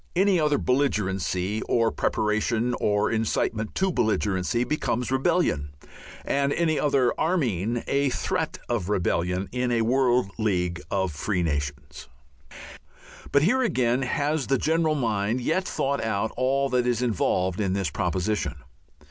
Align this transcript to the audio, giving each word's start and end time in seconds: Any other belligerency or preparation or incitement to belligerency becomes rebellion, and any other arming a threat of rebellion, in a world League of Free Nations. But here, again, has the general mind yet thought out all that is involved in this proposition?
Any 0.15 0.39
other 0.39 0.57
belligerency 0.57 1.61
or 1.69 1.91
preparation 1.91 2.73
or 2.81 3.11
incitement 3.11 3.75
to 3.75 3.91
belligerency 3.91 4.63
becomes 4.63 5.11
rebellion, 5.11 5.75
and 6.25 6.51
any 6.53 6.79
other 6.79 7.13
arming 7.19 7.83
a 7.85 8.09
threat 8.09 8.57
of 8.67 8.89
rebellion, 8.89 9.47
in 9.51 9.71
a 9.71 9.83
world 9.83 10.31
League 10.39 10.81
of 10.89 11.11
Free 11.11 11.43
Nations. 11.43 12.07
But 13.31 13.43
here, 13.43 13.61
again, 13.61 14.01
has 14.01 14.47
the 14.47 14.57
general 14.57 14.95
mind 14.95 15.39
yet 15.39 15.65
thought 15.65 16.03
out 16.03 16.31
all 16.35 16.67
that 16.69 16.87
is 16.87 17.03
involved 17.03 17.61
in 17.61 17.73
this 17.73 17.91
proposition? 17.91 18.55